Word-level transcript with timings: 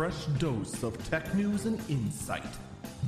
fresh 0.00 0.24
dose 0.38 0.82
of 0.82 0.96
tech 1.10 1.34
news 1.34 1.66
and 1.66 1.78
insight. 1.90 2.56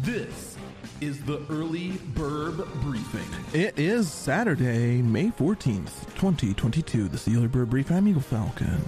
This 0.02 0.58
is 1.00 1.24
the 1.24 1.40
Early 1.48 1.92
Bird 2.14 2.58
Briefing. 2.82 3.24
It 3.58 3.78
is 3.78 4.12
Saturday, 4.12 5.00
May 5.00 5.30
14th, 5.30 6.04
2022. 6.16 7.08
This 7.08 7.26
is 7.26 7.32
the 7.32 7.38
Early 7.38 7.48
Bird 7.48 7.70
Brief. 7.70 7.90
I'm 7.90 8.06
Eagle 8.06 8.20
Falcon. 8.20 8.84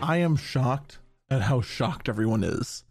I 0.00 0.18
am 0.18 0.36
shocked 0.36 0.98
at 1.28 1.42
how 1.42 1.60
shocked 1.60 2.08
everyone 2.08 2.44
is. 2.44 2.84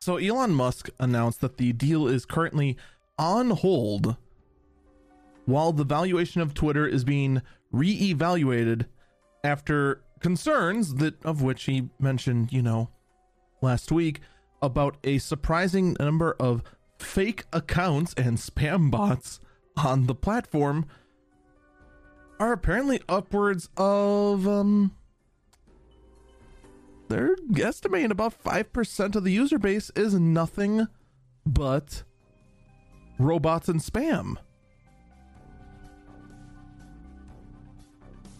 So, 0.00 0.16
Elon 0.16 0.54
Musk 0.54 0.88
announced 0.98 1.40
that 1.40 1.56
the 1.56 1.72
deal 1.72 2.08
is 2.08 2.26
currently 2.26 2.76
on 3.16 3.50
hold 3.50 4.16
while 5.50 5.72
the 5.72 5.84
valuation 5.84 6.40
of 6.40 6.54
Twitter 6.54 6.86
is 6.86 7.04
being 7.04 7.42
re-evaluated 7.72 8.86
after 9.44 10.02
concerns 10.20 10.94
that 10.96 11.22
of 11.24 11.42
which 11.42 11.64
he 11.64 11.88
mentioned, 11.98 12.52
you 12.52 12.62
know, 12.62 12.90
last 13.62 13.90
week 13.90 14.20
about 14.62 14.96
a 15.04 15.18
surprising 15.18 15.96
number 15.98 16.36
of 16.38 16.62
fake 16.98 17.44
accounts 17.52 18.14
and 18.14 18.36
spam 18.36 18.90
bots 18.90 19.40
on 19.76 20.06
the 20.06 20.14
platform 20.14 20.86
are 22.38 22.52
apparently 22.52 23.00
upwards 23.08 23.68
of 23.76 24.46
um 24.46 24.94
they're 27.08 27.34
estimating 27.58 28.12
about 28.12 28.40
5% 28.40 29.16
of 29.16 29.24
the 29.24 29.32
user 29.32 29.58
base 29.58 29.90
is 29.96 30.14
nothing 30.14 30.86
but 31.44 32.04
robots 33.18 33.68
and 33.68 33.80
spam. 33.80 34.36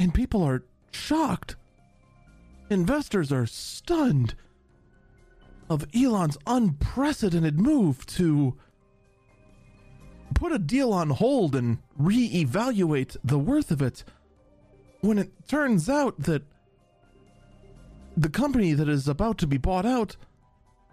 And 0.01 0.15
people 0.15 0.43
are 0.43 0.65
shocked. 0.93 1.57
Investors 2.71 3.31
are 3.31 3.47
stunned 3.47 4.35
of 5.69 5.87
Elon's 5.95 6.39
unprecedented 6.47 7.61
move 7.61 8.07
to 8.07 8.57
put 10.35 10.53
a 10.53 10.59
deal 10.59 10.93
on 10.93 11.11
hold 11.11 11.55
and 11.55 11.79
re-evaluate 11.99 13.17
the 13.23 13.39
worth 13.39 13.71
of 13.71 13.83
it 13.83 14.03
when 15.03 15.19
it 15.19 15.31
turns 15.47 15.89
out 15.89 16.19
that 16.21 16.43
the 18.17 18.31
company 18.31 18.73
that 18.73 18.89
is 18.89 19.07
about 19.07 19.37
to 19.39 19.47
be 19.47 19.59
bought 19.59 19.87
out 19.87 20.17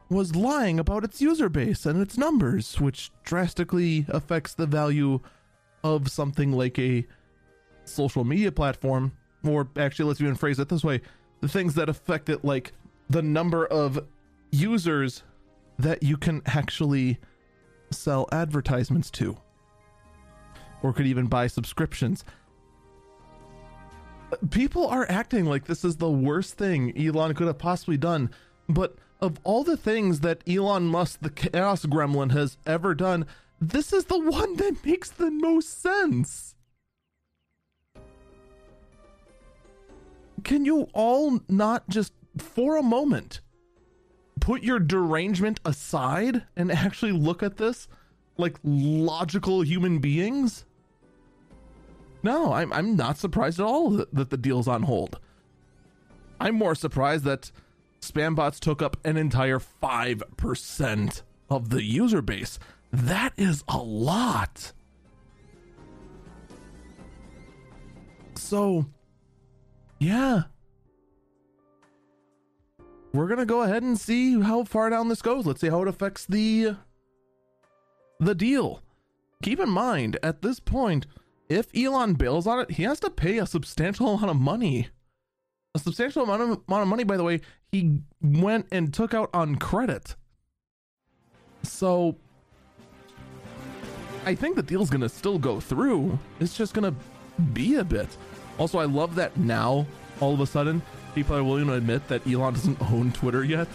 was 0.10 0.36
lying 0.36 0.80
about 0.80 1.04
its 1.04 1.22
user 1.22 1.50
base 1.50 1.86
and 1.86 2.02
its 2.02 2.18
numbers, 2.18 2.80
which 2.80 3.12
drastically 3.24 4.06
affects 4.10 4.54
the 4.54 4.68
value 4.68 5.20
of 5.84 6.10
something 6.10 6.52
like 6.52 6.78
a 6.78 7.06
social 7.90 8.24
media 8.24 8.52
platform. 8.52 9.14
Or 9.44 9.68
actually, 9.78 10.08
let's 10.08 10.22
even 10.22 10.36
phrase 10.36 10.60
it 10.60 10.70
this 10.70 10.84
way 10.84 11.02
the 11.42 11.48
things 11.48 11.76
that 11.76 11.90
affect 11.90 12.30
it, 12.30 12.44
like 12.44 12.74
the 13.10 13.22
number 13.22 13.66
of 13.66 14.00
users 14.52 15.24
that 15.80 16.02
you 16.04 16.18
can 16.18 16.42
actually 16.46 17.20
sell 17.92 18.28
advertisements 18.32 19.12
to, 19.12 19.38
or 20.82 20.94
could 20.94 21.06
even 21.06 21.28
buy 21.28 21.48
subscriptions. 21.48 22.26
People 24.50 24.88
are 24.88 25.06
acting 25.10 25.46
like 25.46 25.66
this 25.66 25.86
is 25.86 25.98
the 25.98 26.10
worst 26.10 26.56
thing 26.56 26.98
Elon 26.98 27.34
could 27.34 27.48
have 27.48 27.60
possibly 27.60 27.98
done, 27.98 28.30
but 28.68 28.98
of 29.22 29.40
all 29.44 29.64
the 29.64 29.78
things 29.78 30.20
that 30.20 30.42
Elon 30.48 30.88
Musk, 30.88 31.20
the 31.22 31.30
chaos 31.30 31.86
gremlin, 31.86 32.32
has 32.32 32.58
ever 32.66 32.94
done, 32.94 33.26
this 33.62 33.94
is 33.94 34.06
the 34.06 34.20
one 34.32 34.56
that 34.58 34.86
makes 34.86 35.10
the 35.10 35.32
most 35.32 35.82
sense. 35.82 36.56
Can 40.48 40.64
you 40.64 40.88
all 40.94 41.42
not 41.50 41.90
just 41.90 42.14
for 42.38 42.78
a 42.78 42.82
moment 42.82 43.42
put 44.40 44.64
your 44.64 44.80
derangement 44.80 45.60
aside 45.66 46.44
and 46.56 46.72
actually 46.72 47.12
look 47.12 47.44
at 47.44 47.58
this 47.58 47.90
like 48.38 48.56
logical 48.64 49.62
human 49.62 50.00
beings? 50.00 50.64
No, 52.24 52.54
I'm, 52.54 52.72
I'm 52.72 52.96
not 52.96 53.18
surprised 53.18 53.60
at 53.60 53.66
all 53.66 53.90
that, 53.90 54.16
that 54.16 54.30
the 54.30 54.38
deal's 54.38 54.70
on 54.70 54.84
hold. 54.84 55.20
I'm 56.40 56.56
more 56.56 56.76
surprised 56.76 57.26
that 57.26 57.52
spam 58.00 58.34
bots 58.34 58.62
took 58.62 58.82
up 58.82 58.96
an 59.04 59.18
entire 59.18 59.60
5% 59.60 61.22
of 61.50 61.70
the 61.72 61.84
user 61.84 62.22
base. 62.22 62.58
That 62.94 63.34
is 63.36 63.66
a 63.68 63.80
lot. 63.80 64.72
So, 68.36 68.86
yeah. 70.00 70.44
We're 73.14 73.28
to 73.40 73.46
go 73.46 73.62
ahead 73.62 73.84
and 73.84 74.00
see 74.00 74.40
how 74.42 74.64
far 74.64 74.90
down 74.90 75.10
this 75.10 75.22
goes. 75.22 75.46
Let's 75.46 75.62
see 75.62 75.70
how 75.70 75.82
it 75.82 75.88
affects 75.88 76.26
the 76.26 76.76
the 78.20 78.36
deal. 78.36 78.82
Keep 79.44 79.60
in 79.60 79.70
mind 79.70 80.18
at 80.24 80.42
this 80.42 80.60
point, 80.60 81.06
if 81.50 81.68
Elon 81.76 82.16
bails 82.16 82.48
on 82.48 82.60
it, 82.60 82.72
he 82.72 82.84
has 82.84 83.00
to 83.02 83.10
pay 83.10 83.38
a 83.38 83.46
substantial 83.46 84.14
amount 84.14 84.32
of 84.32 84.38
money. 84.38 84.90
A 85.76 85.80
substantial 85.80 86.24
amount 86.24 86.42
of, 86.42 86.50
amount 86.68 86.82
of 86.82 86.88
money, 86.88 87.04
by 87.04 87.18
the 87.18 87.24
way, 87.24 87.42
he 87.72 88.02
went 88.22 88.68
and 88.72 88.94
took 88.94 89.14
out 89.14 89.30
on 89.34 89.56
credit. 89.56 90.16
So 91.64 92.18
I 94.26 94.36
think 94.36 94.56
the 94.56 94.64
deal's 94.64 94.90
to 95.02 95.10
still 95.10 95.40
go 95.40 95.60
through. 95.60 96.18
It's 96.40 96.58
just 96.58 96.74
to 96.92 97.44
be 97.54 97.76
a 97.76 97.84
bit. 97.84 98.10
Also, 98.58 98.80
I 98.80 98.86
love 98.86 99.16
that 99.16 99.38
now, 99.38 99.86
all 100.20 100.34
of 100.34 100.40
a 100.40 100.48
sudden, 100.48 100.82
people 101.14 101.36
are 101.36 101.44
willing 101.44 101.68
to 101.68 101.74
admit 101.74 102.08
that 102.08 102.26
Elon 102.28 102.54
doesn't 102.54 102.82
own 102.92 103.12
Twitter 103.12 103.44
yet. 103.44 103.68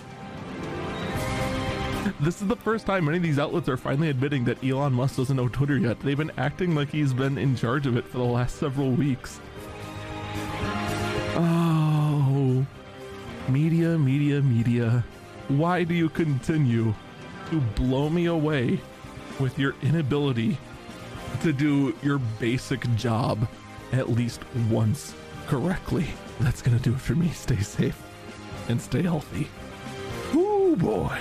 This 2.21 2.43
is 2.43 2.49
the 2.49 2.57
first 2.57 2.87
time 2.87 3.09
any 3.09 3.17
of 3.17 3.23
these 3.23 3.39
outlets 3.39 3.69
are 3.69 3.77
finally 3.77 4.09
admitting 4.09 4.45
that 4.45 4.63
Elon 4.63 4.93
Musk 4.93 5.17
doesn't 5.17 5.39
own 5.39 5.51
Twitter 5.51 5.77
yet. 5.77 6.01
They've 6.01 6.17
been 6.17 6.33
acting 6.37 6.75
like 6.75 6.91
he's 6.91 7.13
been 7.13 7.39
in 7.39 7.55
charge 7.57 7.87
of 7.87 7.97
it 7.97 8.05
for 8.05 8.19
the 8.19 8.25
last 8.25 8.57
several 8.57 8.91
weeks. 8.91 9.41
Oh, 11.35 12.67
media, 13.49 13.99
media, 13.99 14.41
media. 14.43 15.05
Why 15.49 15.85
do 15.85 15.95
you 15.95 16.09
continue 16.09 16.95
to 17.51 17.61
blow 17.61 18.09
me 18.09 18.27
away 18.27 18.81
with 19.39 19.59
your 19.59 19.75
inability 19.83 20.59
to 21.43 21.53
do 21.53 21.95
your 22.03 22.19
basic 22.39 22.83
job 22.97 23.49
at 23.93 24.11
least 24.11 24.41
once 24.71 25.15
correctly? 25.47 26.07
That's 26.41 26.63
gonna 26.63 26.79
do 26.79 26.95
it 26.95 27.01
for 27.01 27.15
me. 27.15 27.29
Stay 27.31 27.61
safe 27.61 28.01
and 28.69 28.81
stay 28.81 29.03
healthy. 29.03 29.49
Ooh 30.35 30.77
boy. 30.77 31.19